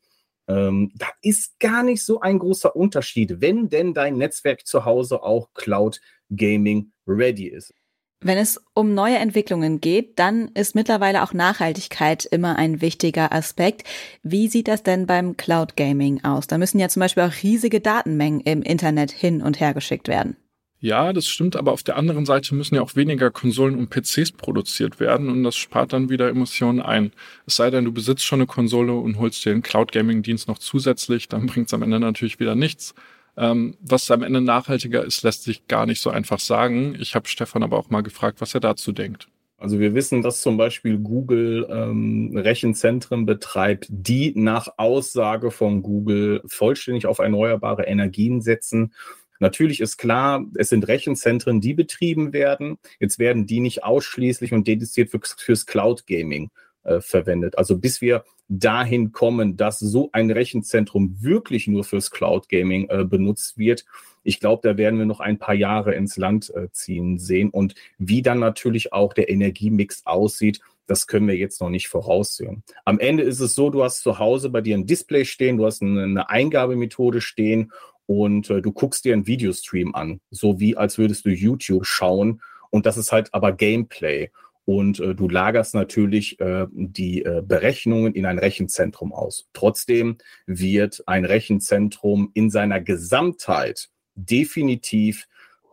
Ähm, 0.49 0.91
da 0.95 1.07
ist 1.21 1.59
gar 1.59 1.83
nicht 1.83 2.03
so 2.03 2.19
ein 2.21 2.39
großer 2.39 2.75
Unterschied, 2.75 3.39
wenn 3.39 3.69
denn 3.69 3.93
dein 3.93 4.17
Netzwerk 4.17 4.65
zu 4.65 4.83
Hause 4.83 5.21
auch 5.21 5.53
Cloud 5.53 6.01
Gaming 6.35 6.91
ready 7.07 7.47
ist. 7.47 7.73
Wenn 8.21 8.37
es 8.37 8.59
um 8.73 8.93
neue 8.93 9.15
Entwicklungen 9.15 9.79
geht, 9.79 10.19
dann 10.19 10.49
ist 10.49 10.75
mittlerweile 10.75 11.23
auch 11.23 11.33
Nachhaltigkeit 11.33 12.25
immer 12.25 12.57
ein 12.57 12.81
wichtiger 12.81 13.31
Aspekt. 13.31 13.87
Wie 14.23 14.49
sieht 14.49 14.67
das 14.67 14.83
denn 14.83 15.05
beim 15.05 15.37
Cloud 15.37 15.77
Gaming 15.77 16.23
aus? 16.25 16.47
Da 16.47 16.57
müssen 16.57 16.79
ja 16.79 16.89
zum 16.89 16.99
Beispiel 16.99 17.23
auch 17.23 17.43
riesige 17.43 17.79
Datenmengen 17.79 18.41
im 18.41 18.61
Internet 18.61 19.11
hin 19.11 19.41
und 19.41 19.61
her 19.61 19.73
geschickt 19.73 20.09
werden. 20.09 20.35
Ja, 20.81 21.11
das 21.11 21.27
stimmt, 21.27 21.57
aber 21.57 21.73
auf 21.73 21.83
der 21.83 21.97
anderen 21.97 22.25
Seite 22.25 22.55
müssen 22.55 22.75
ja 22.75 22.81
auch 22.81 22.95
weniger 22.95 23.31
Konsolen 23.31 23.75
und 23.75 23.89
PCs 23.89 24.31
produziert 24.31 25.01
werden 25.01 25.29
und 25.29 25.43
das 25.43 25.57
spart 25.57 25.91
dann 25.91 26.09
wieder 26.09 26.29
Emissionen 26.29 26.79
ein. 26.79 27.11
Es 27.45 27.57
sei 27.57 27.69
denn, 27.69 27.83
du 27.83 27.91
besitzt 27.91 28.23
schon 28.23 28.39
eine 28.39 28.47
Konsole 28.47 28.93
und 28.93 29.19
holst 29.19 29.43
dir 29.43 29.51
einen 29.51 29.61
Cloud 29.61 29.91
Gaming 29.91 30.21
Dienst 30.21 30.47
noch 30.47 30.57
zusätzlich, 30.57 31.27
dann 31.27 31.45
bringt 31.47 31.67
es 31.67 31.73
am 31.73 31.83
Ende 31.83 31.99
natürlich 31.99 32.39
wieder 32.39 32.55
nichts. 32.55 32.95
Ähm, 33.35 33.75
was 33.81 34.09
am 34.09 34.23
Ende 34.23 34.39
nachhaltiger 34.39 35.03
ist, 35.03 35.23
lässt 35.23 35.43
sich 35.43 35.67
gar 35.67 35.85
nicht 35.85 35.99
so 35.99 36.11
einfach 36.11 36.39
sagen. 36.39 36.95
Ich 36.97 37.13
habe 37.13 37.27
Stefan 37.27 37.63
aber 37.63 37.77
auch 37.77 37.89
mal 37.89 38.01
gefragt, 38.01 38.39
was 38.39 38.53
er 38.53 38.61
dazu 38.61 38.93
denkt. 38.93 39.27
Also 39.57 39.81
wir 39.81 39.93
wissen, 39.93 40.21
dass 40.21 40.41
zum 40.41 40.55
Beispiel 40.55 40.97
Google 40.97 41.67
ähm, 41.69 42.31
Rechenzentren 42.33 43.25
betreibt, 43.25 43.87
die 43.89 44.31
nach 44.33 44.69
Aussage 44.77 45.51
von 45.51 45.83
Google 45.83 46.41
vollständig 46.47 47.05
auf 47.05 47.19
erneuerbare 47.19 47.83
Energien 47.83 48.39
setzen 48.39 48.93
Natürlich 49.39 49.79
ist 49.79 49.97
klar, 49.97 50.45
es 50.55 50.69
sind 50.69 50.87
Rechenzentren, 50.87 51.61
die 51.61 51.73
betrieben 51.73 52.33
werden. 52.33 52.77
Jetzt 52.99 53.19
werden 53.19 53.47
die 53.47 53.61
nicht 53.61 53.83
ausschließlich 53.83 54.53
und 54.53 54.67
dediziert 54.67 55.09
für, 55.09 55.19
fürs 55.37 55.65
Cloud 55.65 56.05
Gaming 56.07 56.49
äh, 56.83 57.01
verwendet. 57.01 57.57
Also 57.57 57.77
bis 57.77 58.01
wir 58.01 58.23
dahin 58.49 59.11
kommen, 59.11 59.57
dass 59.57 59.79
so 59.79 60.09
ein 60.11 60.31
Rechenzentrum 60.31 61.21
wirklich 61.21 61.67
nur 61.67 61.83
fürs 61.83 62.09
Cloud 62.09 62.49
Gaming 62.49 62.89
äh, 62.89 63.05
benutzt 63.05 63.57
wird. 63.57 63.85
Ich 64.23 64.39
glaube, 64.39 64.67
da 64.67 64.77
werden 64.77 64.97
wir 64.97 65.05
noch 65.05 65.19
ein 65.19 65.37
paar 65.37 65.55
Jahre 65.55 65.93
ins 65.93 66.17
Land 66.17 66.51
äh, 66.55 66.69
ziehen 66.71 67.19
sehen 67.19 67.49
und 67.51 67.75
wie 67.97 68.21
dann 68.21 68.39
natürlich 68.39 68.91
auch 68.91 69.13
der 69.13 69.29
Energiemix 69.29 70.05
aussieht, 70.05 70.61
das 70.87 71.05
können 71.05 71.27
wir 71.27 71.35
jetzt 71.35 71.61
noch 71.61 71.69
nicht 71.69 71.87
voraussehen. 71.87 72.63
Am 72.83 72.99
Ende 72.99 73.21
ist 73.21 73.39
es 73.39 73.53
so, 73.53 73.69
du 73.69 73.83
hast 73.83 74.01
zu 74.01 74.17
Hause 74.17 74.49
bei 74.49 74.61
dir 74.61 74.75
ein 74.75 74.87
Display 74.87 75.23
stehen, 75.23 75.57
du 75.57 75.65
hast 75.67 75.83
eine, 75.83 76.03
eine 76.03 76.29
Eingabemethode 76.29 77.21
stehen 77.21 77.71
und 78.09 78.49
äh, 78.49 78.59
du 78.59 78.71
guckst 78.71 79.05
dir 79.05 79.13
einen 79.13 79.27
Videostream 79.27 79.93
an, 79.93 80.19
so 80.31 80.59
wie 80.59 80.75
als 80.75 80.97
würdest 80.97 81.27
du 81.27 81.29
YouTube 81.29 81.85
schauen 81.85 82.41
und 82.71 82.87
das 82.87 82.97
ist 82.97 83.11
halt 83.11 83.31
aber 83.35 83.51
Gameplay 83.51 84.31
und 84.65 84.99
äh, 84.99 85.13
du 85.13 85.29
lagerst 85.29 85.75
natürlich 85.75 86.39
äh, 86.39 86.65
die 86.71 87.23
äh, 87.23 87.43
Berechnungen 87.45 88.15
in 88.15 88.25
ein 88.25 88.39
Rechenzentrum 88.39 89.13
aus. 89.13 89.47
Trotzdem 89.53 90.17
wird 90.47 91.03
ein 91.05 91.23
Rechenzentrum 91.23 92.31
in 92.33 92.49
seiner 92.49 92.81
Gesamtheit 92.81 93.89
definitiv 94.15 95.27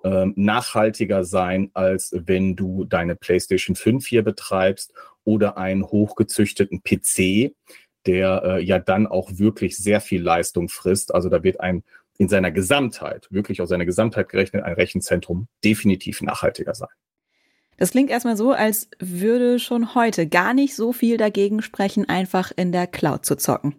ähm, 0.05 0.35
nachhaltiger 0.37 1.25
sein, 1.25 1.71
als 1.73 2.15
wenn 2.15 2.55
du 2.55 2.85
deine 2.85 3.17
PlayStation 3.17 3.77
5 3.77 4.07
hier 4.07 4.23
betreibst 4.23 4.93
oder 5.25 5.57
einen 5.57 5.85
hochgezüchteten 5.85 6.83
PC, 6.83 7.55
der 8.05 8.43
äh, 8.45 8.63
ja 8.63 8.79
dann 8.79 9.07
auch 9.07 9.31
wirklich 9.33 9.79
sehr 9.79 10.03
viel 10.03 10.23
Leistung 10.23 10.69
frisst. 10.69 11.15
Also 11.15 11.31
da 11.31 11.43
wird 11.43 11.61
ein 11.61 11.83
in 12.19 12.29
seiner 12.29 12.51
Gesamtheit, 12.51 13.27
wirklich 13.31 13.61
aus 13.61 13.69
seiner 13.69 13.87
Gesamtheit 13.87 14.29
gerechnet, 14.29 14.65
ein 14.65 14.75
Rechenzentrum 14.75 15.49
definitiv 15.65 16.23
nachhaltiger 16.23 16.75
sein. 16.75 16.89
Das 17.77 17.91
klingt 17.91 18.11
erstmal 18.11 18.37
so, 18.37 18.53
als 18.53 18.89
würde 18.99 19.59
schon 19.59 19.95
heute 19.95 20.27
gar 20.27 20.55
nicht 20.55 20.75
so 20.75 20.93
viel 20.93 21.19
dagegen 21.19 21.61
sprechen, 21.61 22.09
einfach 22.09 22.53
in 22.57 22.73
der 22.73 22.87
Cloud 22.87 23.27
zu 23.27 23.37
zocken. 23.37 23.77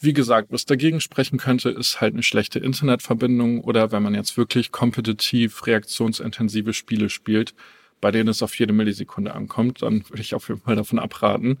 Wie 0.00 0.12
gesagt, 0.12 0.52
was 0.52 0.64
dagegen 0.64 1.00
sprechen 1.00 1.38
könnte, 1.38 1.70
ist 1.70 2.00
halt 2.00 2.14
eine 2.14 2.22
schlechte 2.22 2.60
Internetverbindung 2.60 3.62
oder 3.62 3.90
wenn 3.90 4.02
man 4.02 4.14
jetzt 4.14 4.36
wirklich 4.36 4.70
kompetitiv 4.70 5.66
reaktionsintensive 5.66 6.72
Spiele 6.72 7.08
spielt, 7.08 7.54
bei 8.00 8.12
denen 8.12 8.28
es 8.28 8.42
auf 8.42 8.56
jede 8.56 8.72
Millisekunde 8.72 9.34
ankommt, 9.34 9.82
dann 9.82 10.08
würde 10.08 10.22
ich 10.22 10.34
auf 10.34 10.48
jeden 10.48 10.60
Fall 10.60 10.76
davon 10.76 11.00
abraten. 11.00 11.58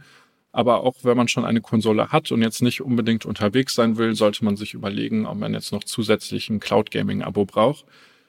Aber 0.52 0.82
auch 0.82 0.96
wenn 1.02 1.16
man 1.16 1.28
schon 1.28 1.44
eine 1.44 1.60
Konsole 1.60 2.08
hat 2.08 2.32
und 2.32 2.42
jetzt 2.42 2.62
nicht 2.62 2.80
unbedingt 2.80 3.26
unterwegs 3.26 3.74
sein 3.74 3.96
will, 3.96 4.14
sollte 4.14 4.44
man 4.44 4.56
sich 4.56 4.74
überlegen, 4.74 5.26
ob 5.26 5.38
man 5.38 5.54
jetzt 5.54 5.72
noch 5.72 5.84
zusätzlich 5.84 6.48
ein 6.48 6.60
Cloud 6.60 6.90
Gaming 6.90 7.22
Abo 7.22 7.44
braucht. 7.44 7.84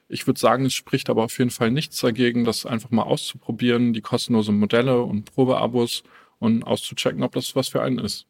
Ich 0.10 0.26
würde 0.28 0.40
sagen, 0.40 0.66
es 0.66 0.74
spricht 0.74 1.10
aber 1.10 1.24
auf 1.24 1.38
jeden 1.38 1.52
Fall 1.52 1.72
nichts 1.72 2.02
dagegen, 2.02 2.44
das 2.44 2.66
einfach 2.66 2.90
mal 2.90 3.04
auszuprobieren, 3.04 3.94
die 3.94 4.02
kostenlosen 4.02 4.58
Modelle 4.58 5.02
und 5.02 5.26
Probeabos 5.26 6.04
und 6.40 6.64
auszuchecken, 6.64 7.24
ob 7.24 7.34
das 7.34 7.56
was 7.56 7.70
für 7.70 7.82
einen 7.82 8.00
ist. 8.00 8.26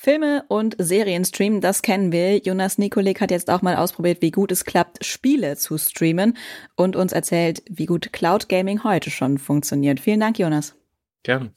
Filme 0.00 0.44
und 0.46 0.76
Serien 0.78 1.24
streamen, 1.24 1.60
das 1.60 1.82
kennen 1.82 2.12
wir. 2.12 2.38
Jonas 2.38 2.78
Nikolik 2.78 3.20
hat 3.20 3.32
jetzt 3.32 3.50
auch 3.50 3.62
mal 3.62 3.76
ausprobiert, 3.76 4.22
wie 4.22 4.30
gut 4.30 4.52
es 4.52 4.64
klappt, 4.64 5.04
Spiele 5.04 5.56
zu 5.56 5.76
streamen 5.76 6.36
und 6.76 6.94
uns 6.94 7.12
erzählt, 7.12 7.64
wie 7.68 7.86
gut 7.86 8.12
Cloud 8.12 8.48
Gaming 8.48 8.84
heute 8.84 9.10
schon 9.10 9.38
funktioniert. 9.38 9.98
Vielen 9.98 10.20
Dank, 10.20 10.38
Jonas. 10.38 10.76
Gerne. 11.24 11.52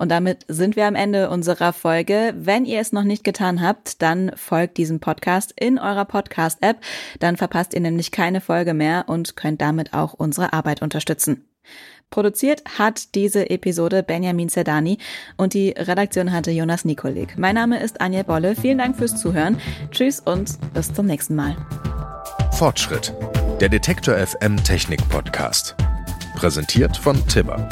Und 0.00 0.08
damit 0.08 0.46
sind 0.48 0.76
wir 0.76 0.86
am 0.86 0.94
Ende 0.94 1.28
unserer 1.28 1.74
Folge. 1.74 2.32
Wenn 2.34 2.64
ihr 2.64 2.80
es 2.80 2.90
noch 2.90 3.04
nicht 3.04 3.22
getan 3.22 3.60
habt, 3.60 4.00
dann 4.00 4.32
folgt 4.34 4.78
diesem 4.78 4.98
Podcast 4.98 5.52
in 5.60 5.78
eurer 5.78 6.06
Podcast-App. 6.06 6.78
Dann 7.18 7.36
verpasst 7.36 7.74
ihr 7.74 7.80
nämlich 7.80 8.10
keine 8.10 8.40
Folge 8.40 8.72
mehr 8.72 9.04
und 9.08 9.36
könnt 9.36 9.60
damit 9.60 9.92
auch 9.92 10.14
unsere 10.14 10.54
Arbeit 10.54 10.80
unterstützen. 10.80 11.44
Produziert 12.08 12.62
hat 12.78 13.14
diese 13.14 13.50
Episode 13.50 14.02
Benjamin 14.02 14.48
Zerdani 14.48 14.96
und 15.36 15.52
die 15.52 15.74
Redaktion 15.76 16.32
hatte 16.32 16.50
Jonas 16.50 16.86
Nikolik. 16.86 17.36
Mein 17.36 17.54
Name 17.54 17.78
ist 17.78 18.00
Anja 18.00 18.22
Bolle. 18.22 18.56
Vielen 18.56 18.78
Dank 18.78 18.96
fürs 18.96 19.20
Zuhören. 19.20 19.58
Tschüss 19.90 20.18
und 20.18 20.58
bis 20.72 20.94
zum 20.94 21.04
nächsten 21.04 21.34
Mal. 21.34 21.54
Fortschritt. 22.52 23.12
Der 23.60 23.68
Detektor 23.68 24.16
FM 24.16 24.56
Technik 24.64 25.06
Podcast. 25.10 25.76
Präsentiert 26.36 26.96
von 26.96 27.22
Tibber. 27.28 27.68